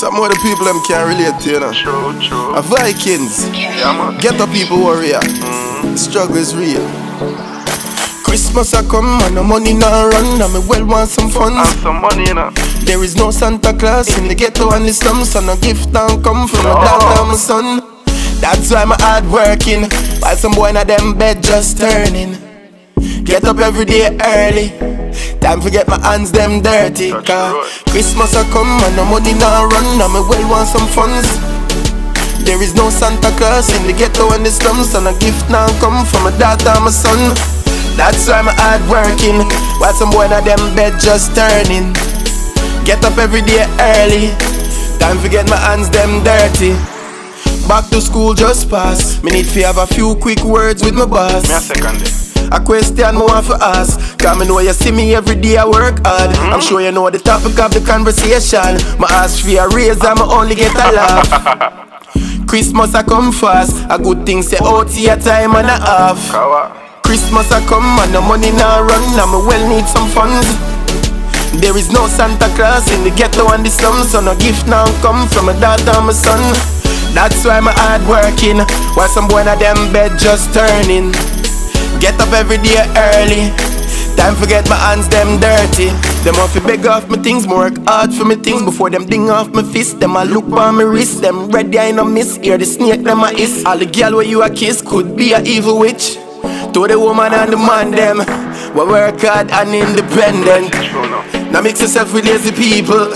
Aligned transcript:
Some 0.00 0.16
of 0.16 0.30
the 0.32 0.38
people 0.40 0.64
them 0.64 0.80
can't 0.88 1.04
relate 1.12 1.36
to, 1.44 1.50
you 1.52 1.60
know. 1.60 1.72
True, 1.76 2.16
true. 2.24 2.56
A 2.56 2.62
Vykingz. 2.62 3.52
Yeah, 3.52 3.92
man. 3.92 4.18
Get 4.18 4.40
up, 4.40 4.48
people 4.48 4.78
warrior. 4.80 5.20
The 5.20 5.96
struggle 5.98 6.36
is 6.36 6.56
real. 6.56 6.80
Christmas 8.24 8.72
I 8.72 8.80
come 8.88 9.20
and 9.28 9.36
the 9.36 9.42
money 9.42 9.74
now 9.74 10.08
run 10.08 10.40
and 10.40 10.52
me 10.54 10.60
well 10.66 10.86
want 10.86 11.10
some 11.10 11.28
fun. 11.28 11.52
And 11.52 11.68
some 11.84 12.00
money, 12.00 12.24
you 12.28 12.34
know. 12.34 12.50
There 12.88 13.04
is 13.04 13.14
no 13.16 13.30
Santa 13.30 13.74
Claus 13.76 14.08
in 14.16 14.26
the 14.26 14.34
ghetto 14.34 14.72
and 14.72 14.86
the 14.86 14.92
slums, 14.94 15.32
so 15.32 15.40
no 15.40 15.54
gift 15.56 15.92
don't 15.92 16.24
come 16.24 16.48
from 16.48 16.64
No. 16.64 16.74
dad 16.80 17.20
and 17.20 17.28
my 17.28 17.34
son. 17.36 17.82
That's 18.40 18.70
why 18.72 18.82
I'm 18.82 18.96
hard 19.04 19.28
working, 19.30 19.84
while 20.20 20.36
some 20.36 20.52
boy 20.52 20.70
in 20.70 20.78
a 20.78 20.84
them 20.84 21.12
bed 21.18 21.42
just 21.42 21.76
turning. 21.76 22.38
Get 23.24 23.44
up 23.44 23.58
every 23.58 23.84
day 23.84 24.16
early. 24.16 24.89
Time 25.40 25.60
to 25.62 25.70
get 25.70 25.88
my 25.88 25.98
hands 26.04 26.30
them 26.30 26.60
dirty. 26.60 27.10
Cause. 27.10 27.82
Christmas 27.88 28.36
a 28.36 28.44
come 28.52 28.68
and 28.84 28.94
the 28.94 29.04
money 29.08 29.32
now 29.34 29.64
run 29.66 30.00
and 30.00 30.12
me 30.12 30.20
well 30.20 30.46
want 30.52 30.68
some 30.68 30.86
funds. 30.92 31.26
There 32.44 32.62
is 32.62 32.74
no 32.74 32.88
Santa 32.90 33.32
Claus 33.36 33.68
in 33.76 33.86
the 33.86 33.92
ghetto 33.92 34.32
and 34.32 34.44
the 34.44 34.50
slums, 34.50 34.94
and 34.94 35.08
a 35.08 35.16
gift 35.18 35.48
now 35.50 35.68
come 35.80 36.04
from 36.06 36.24
my 36.24 36.34
daughter 36.38 36.72
and 36.72 36.84
my 36.84 36.90
son. 36.90 37.18
That's 37.96 38.28
why 38.28 38.40
I'm 38.40 38.48
hard 38.48 38.80
working, 38.88 39.44
while 39.80 39.92
some 39.92 40.10
boy 40.10 40.24
in 40.24 40.32
a 40.32 40.40
them 40.40 40.60
bed 40.74 41.00
just 41.00 41.34
turning. 41.36 41.92
Get 42.84 43.04
up 43.04 43.18
every 43.18 43.42
day 43.42 43.64
early. 43.96 44.32
Time 44.98 45.20
to 45.22 45.28
get 45.28 45.48
my 45.48 45.56
hands 45.56 45.90
them 45.90 46.24
dirty. 46.24 46.72
Back 47.68 47.88
to 47.90 48.00
school 48.00 48.34
just 48.34 48.70
pass. 48.70 49.22
Me 49.22 49.32
need 49.32 49.46
to 49.46 49.62
have 49.62 49.78
a 49.78 49.86
few 49.86 50.16
quick 50.16 50.42
words 50.44 50.82
with 50.82 50.94
my 50.94 51.06
boss. 51.06 51.48
Me 51.48 51.54
a 51.54 51.60
second 51.60 52.02
it. 52.02 52.29
A 52.52 52.60
question 52.60 53.14
me 53.14 53.22
want 53.22 53.46
to 53.46 53.56
ask. 53.60 54.18
Cause 54.18 54.38
me 54.38 54.46
know 54.46 54.58
you 54.58 54.72
see 54.72 54.90
me 54.90 55.14
every 55.14 55.36
day 55.36 55.56
I 55.56 55.64
work 55.64 56.04
hard. 56.04 56.30
I'm 56.50 56.60
sure 56.60 56.80
you 56.80 56.90
know 56.90 57.08
the 57.08 57.18
topic 57.18 57.58
of 57.58 57.70
the 57.72 57.80
conversation. 57.80 58.78
My 58.98 59.06
ask 59.10 59.44
for 59.44 59.50
a 59.54 59.68
raise 59.70 60.02
and 60.02 60.18
me 60.18 60.26
only 60.26 60.54
get 60.56 60.74
a 60.74 60.90
laugh. 60.90 61.86
Christmas 62.48 62.94
a 62.94 63.04
come 63.04 63.30
fast. 63.30 63.86
A 63.88 63.98
good 63.98 64.26
thing 64.26 64.42
say 64.42 64.58
oh, 64.60 64.80
out 64.82 64.90
here 64.90 65.16
time 65.16 65.54
and 65.54 65.68
a 65.70 65.78
half. 65.78 66.18
Christmas 67.04 67.50
a 67.52 67.62
come 67.70 67.86
and 68.02 68.12
the 68.12 68.20
money 68.20 68.50
now 68.50 68.82
run 68.82 69.02
me 69.14 69.38
well 69.46 69.64
need 69.70 69.86
some 69.86 70.08
funds. 70.10 70.46
There 71.62 71.76
is 71.76 71.92
no 71.92 72.06
Santa 72.06 72.46
Claus 72.54 72.90
in 72.90 73.04
the 73.04 73.10
ghetto 73.10 73.46
and 73.52 73.64
the 73.64 73.70
slums, 73.70 74.10
so 74.10 74.20
no 74.20 74.34
gift 74.38 74.66
now 74.66 74.86
come 75.02 75.28
from 75.28 75.48
a 75.48 75.60
daughter 75.60 75.90
and 75.94 76.06
my 76.06 76.12
son. 76.12 76.42
That's 77.14 77.44
why 77.44 77.58
I'm 77.58 77.66
hard 77.66 78.06
working, 78.06 78.58
while 78.94 79.08
some 79.08 79.26
boy 79.26 79.42
a 79.42 79.58
them 79.58 79.92
bed 79.92 80.18
just 80.18 80.54
turning. 80.54 81.10
Get 82.00 82.18
up 82.18 82.32
every 82.32 82.56
day 82.56 82.80
early. 82.96 83.52
Time 84.16 84.34
to 84.40 84.46
get 84.46 84.68
my 84.68 84.76
hands 84.76 85.06
them 85.08 85.38
dirty. 85.38 85.88
Them 86.24 86.36
off 86.36 86.52
to 86.54 86.60
beg 86.60 86.86
off 86.86 87.08
my 87.08 87.18
things, 87.18 87.46
more 87.46 87.70
work 87.70 87.78
hard 87.86 88.12
for 88.14 88.24
me 88.24 88.36
things 88.36 88.62
before 88.62 88.88
them 88.88 89.06
ding 89.06 89.28
off 89.28 89.48
my 89.52 89.62
fist. 89.62 90.00
Them 90.00 90.16
I 90.16 90.24
look 90.24 90.44
on 90.44 90.76
my 90.76 90.82
wrist, 90.82 91.20
them 91.20 91.48
ready 91.50 91.78
I 91.78 91.90
no 91.90 92.04
miss. 92.04 92.36
Hear 92.36 92.56
the 92.56 92.64
snake 92.64 93.02
them 93.02 93.20
I 93.22 93.34
hiss. 93.34 93.64
All 93.66 93.76
the 93.76 93.84
girl 93.84 94.16
where 94.16 94.24
you 94.24 94.42
a 94.42 94.48
kiss 94.48 94.80
could 94.80 95.14
be 95.14 95.32
a 95.32 95.42
evil 95.42 95.78
witch. 95.78 96.16
To 96.72 96.86
the 96.88 96.98
woman 96.98 97.34
and 97.34 97.52
the 97.52 97.56
man 97.56 97.90
them, 97.90 98.18
we 98.74 98.84
work 98.84 99.20
hard 99.20 99.50
and 99.50 99.74
independent. 99.74 100.72
Now 101.52 101.60
mix 101.60 101.80
yourself 101.82 102.14
with 102.14 102.24
lazy 102.24 102.52
people. 102.52 103.12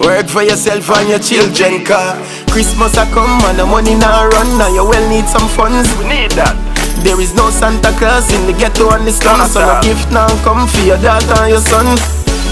Work 0.00 0.26
for 0.28 0.42
yourself 0.42 0.90
and 0.90 1.08
your 1.08 1.18
children, 1.18 1.84
car 1.84 2.16
Christmas 2.48 2.96
a 2.96 3.04
come 3.12 3.42
and 3.44 3.58
the 3.58 3.66
money 3.66 3.94
now 3.94 4.28
run 4.28 4.58
Now 4.58 4.68
you 4.68 4.84
well 4.88 5.08
need 5.10 5.26
some 5.26 5.48
funds. 5.48 5.88
We 5.98 6.08
need 6.08 6.30
that. 6.32 6.73
There 7.02 7.20
is 7.20 7.34
no 7.34 7.50
Santa 7.50 7.90
Claus 7.98 8.30
in 8.32 8.46
the 8.46 8.52
ghetto 8.54 8.90
and 8.94 9.06
the 9.06 9.12
slums, 9.12 9.52
so 9.52 9.60
no 9.60 9.80
gift 9.82 10.10
now 10.12 10.28
come 10.44 10.68
for 10.68 10.80
your 10.86 10.98
daughter 11.02 11.34
and 11.42 11.50
your 11.50 11.60
son. 11.60 11.98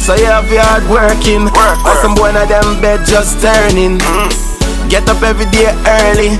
So 0.00 0.14
you 0.14 0.24
have 0.30 0.48
your 0.48 0.62
hard 0.62 0.86
working, 0.88 1.44
Work, 1.52 1.80
or 1.84 1.92
work. 1.92 2.00
some 2.00 2.14
boy 2.14 2.30
in 2.32 2.48
them 2.48 2.80
bed 2.80 3.04
just 3.04 3.42
turning. 3.42 3.98
Get 4.88 5.04
up 5.08 5.20
every 5.20 5.44
day 5.52 5.68
early. 5.84 6.38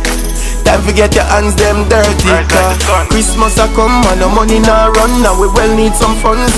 Time 0.65 0.81
to 0.89 0.93
get 0.93 1.15
your 1.15 1.25
hands 1.29 1.57
them 1.57 1.85
dirty. 1.89 2.29
Right 2.33 2.49
like. 2.49 3.09
Christmas 3.13 3.59
a 3.59 3.69
come 3.77 4.05
and 4.09 4.21
the 4.21 4.29
money 4.29 4.61
now 4.61 4.89
run 4.93 5.13
Now 5.21 5.37
we 5.37 5.49
well 5.53 5.69
need 5.77 5.93
some 5.93 6.17
funds. 6.25 6.53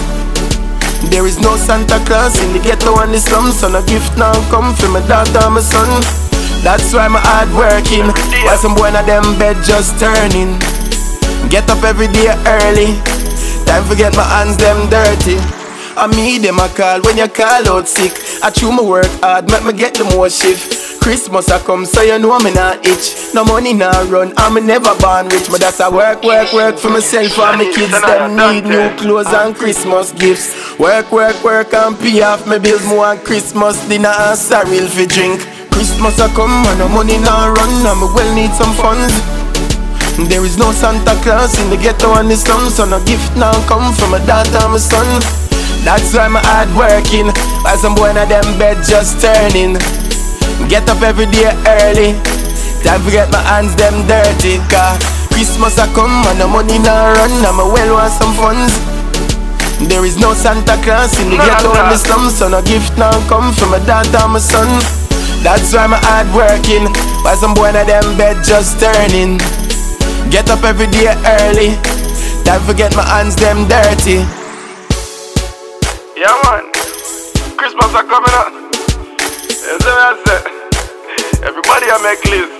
There 1.10 1.26
is 1.26 1.40
no 1.40 1.56
Santa 1.56 1.98
Claus 2.06 2.38
in 2.38 2.52
the 2.52 2.60
ghetto 2.60 2.94
and 3.02 3.10
the 3.12 3.18
slums, 3.18 3.58
so 3.58 3.68
no 3.68 3.82
gift 3.86 4.16
now 4.18 4.34
come 4.50 4.74
from 4.76 4.92
my 4.92 5.02
daughter 5.08 5.42
and 5.42 5.54
my 5.54 5.60
son. 5.60 5.88
That's 6.62 6.92
why 6.92 7.08
I'm 7.08 7.16
hard 7.16 7.50
working, 7.56 8.06
while 8.44 8.58
some 8.58 8.74
boy 8.76 8.92
in 8.92 9.06
them 9.06 9.24
bed 9.38 9.56
just 9.64 9.98
turning. 9.98 10.60
Get 11.50 11.68
up 11.68 11.82
every 11.82 12.06
day 12.06 12.30
early. 12.46 12.94
Time 13.66 13.82
to 13.90 13.96
get 13.96 14.14
my 14.14 14.22
hands 14.22 14.56
them 14.56 14.88
dirty. 14.88 15.34
I 15.98 16.06
me 16.06 16.38
them 16.38 16.60
a 16.60 16.68
call 16.68 17.02
when 17.02 17.18
you 17.18 17.26
call 17.26 17.66
out 17.68 17.88
sick. 17.88 18.14
I 18.42 18.50
chew 18.50 18.70
my 18.70 18.82
work 18.82 19.10
hard, 19.20 19.50
make 19.50 19.64
me 19.64 19.72
get 19.72 19.94
the 19.94 20.04
more 20.04 20.30
shift. 20.30 21.02
Christmas 21.02 21.48
a 21.48 21.58
come, 21.58 21.86
so 21.86 22.02
you 22.02 22.20
know 22.20 22.38
me 22.38 22.54
not 22.54 22.86
itch. 22.86 23.34
No 23.34 23.44
money 23.44 23.74
not 23.74 24.08
run, 24.08 24.32
I'm 24.36 24.54
never 24.64 24.94
born 25.00 25.26
rich. 25.26 25.50
But 25.50 25.60
that's 25.60 25.80
a 25.80 25.90
work, 25.90 26.22
work, 26.22 26.52
work 26.52 26.78
for 26.78 26.88
myself 26.88 27.36
and 27.38 27.58
my 27.58 27.64
kids. 27.74 27.98
Them 27.98 28.36
need 28.36 28.70
new 28.70 28.96
clothes 28.96 29.26
and 29.34 29.54
Christmas 29.56 30.12
gifts. 30.12 30.78
Work, 30.78 31.10
work, 31.10 31.42
work 31.42 31.74
and 31.74 31.98
pay 31.98 32.22
off 32.22 32.46
my 32.46 32.58
bills. 32.58 32.86
More 32.86 33.06
on 33.06 33.18
Christmas 33.18 33.74
dinner 33.88 34.14
and 34.14 34.38
sorrel 34.38 34.86
for 34.86 35.06
drink. 35.06 35.42
Christmas 35.72 36.20
a 36.20 36.28
come 36.28 36.64
and 36.70 36.78
no 36.78 36.88
money 36.88 37.18
not 37.18 37.58
run, 37.58 37.74
and 37.74 38.00
me 38.00 38.06
well 38.14 38.34
need 38.36 38.52
some 38.54 38.72
funds. 38.78 39.39
There 40.18 40.44
is 40.44 40.58
no 40.58 40.72
Santa 40.72 41.14
Claus 41.22 41.58
in 41.58 41.70
the 41.70 41.76
ghetto 41.76 42.14
and 42.14 42.30
the 42.30 42.36
slums, 42.36 42.76
so 42.76 42.84
no 42.84 43.02
gift 43.04 43.34
now 43.36 43.52
come 43.66 43.92
from 43.94 44.12
my 44.12 44.20
daughter 44.26 44.58
and 44.62 44.72
my 44.72 44.78
son. 44.78 45.06
That's 45.84 46.12
why 46.12 46.28
I'm 46.28 46.36
hard 46.36 46.68
working, 46.76 47.32
while 47.64 47.78
some 47.78 47.94
boy 47.94 48.10
in 48.10 48.18
a 48.20 48.26
them 48.26 48.44
bed 48.58 48.84
just 48.84 49.20
turning. 49.20 49.80
Get 50.68 50.86
up 50.92 51.00
every 51.00 51.24
day 51.32 51.48
early, 51.66 52.12
time 52.84 53.00
to 53.04 53.10
get 53.10 53.32
my 53.32 53.40
hands 53.40 53.74
them 53.80 54.06
dirty. 54.06 54.60
Cause 54.68 55.00
Christmas 55.32 55.78
a 55.80 55.88
come 55.96 56.26
and 56.28 56.38
the 56.38 56.46
money 56.46 56.78
now 56.78 57.16
run, 57.16 57.32
and 57.32 57.56
me 57.56 57.64
well 57.64 57.96
want 57.96 58.12
some 58.12 58.34
funds. 58.36 58.76
There 59.88 60.04
is 60.04 60.20
no 60.20 60.34
Santa 60.34 60.76
Claus 60.84 61.16
in 61.16 61.32
the 61.32 61.40
of 61.40 61.48
ghetto 61.48 61.72
and 61.72 61.90
the 61.90 61.96
slums, 61.96 62.36
so 62.36 62.48
no 62.48 62.60
gift 62.60 62.92
now 63.00 63.16
come 63.26 63.56
from 63.56 63.72
my 63.72 63.80
daughter 63.88 64.20
and 64.20 64.36
my 64.36 64.38
son. 64.38 64.68
That's 65.40 65.72
why 65.72 65.88
I'm 65.88 65.96
hard 65.96 66.28
working, 66.36 66.92
while 67.24 67.36
some 67.40 67.54
boy 67.54 67.72
in 67.72 67.80
a 67.80 67.84
them 67.88 68.18
bed 68.20 68.44
just 68.44 68.76
turning. 68.76 69.40
Get 70.28 70.50
up 70.50 70.62
every 70.64 70.86
day 70.92 71.08
early. 71.24 71.80
Time 72.44 72.60
to 72.66 72.74
get 72.74 72.92
my 72.94 73.06
hands 73.06 73.36
them 73.36 73.64
dirty. 73.64 74.20
Yeah, 76.20 76.36
man. 76.44 76.68
Christmas 77.56 77.94
are 77.96 78.04
coming 78.04 78.34
up. 78.36 78.52
What 78.52 79.86
I 79.86 80.18
say? 80.26 80.40
Everybody 81.46 81.88
I 81.88 81.96
make 82.04 82.20
list. 82.28 82.52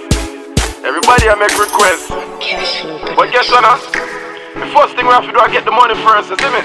Everybody 0.81 1.29
I 1.29 1.37
make 1.37 1.53
requests. 1.61 2.09
But 3.17 3.29
guess 3.33 3.51
what? 3.51 3.65
The 4.55 4.67
first 4.73 4.97
thing 4.97 5.07
we 5.07 5.13
have 5.13 5.27
to 5.27 5.33
do 5.33 5.39
I 5.39 5.53
get 5.53 5.65
the 5.65 5.71
money 5.71 5.95
first, 6.01 6.29
see 6.29 6.51
me? 6.51 6.63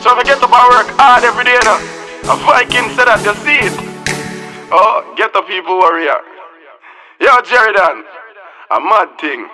So 0.00 0.14
if 0.14 0.18
I 0.18 0.22
get 0.22 0.38
up 0.38 0.52
and 0.54 0.68
work 0.70 0.88
hard 0.94 1.24
every 1.24 1.44
day 1.44 1.58
now, 1.66 1.82
a 2.30 2.36
Viking 2.46 2.88
said 2.94 3.10
that 3.10 3.20
you 3.26 3.34
see 3.42 3.58
it. 3.58 3.74
Oh, 4.70 5.02
get 5.16 5.32
the 5.32 5.42
people 5.42 5.76
warrior. 5.76 6.22
Yo, 7.18 7.34
Jerry 7.42 7.72
Dan, 7.72 8.04
a 8.70 8.78
mad 8.78 9.18
thing. 9.18 9.48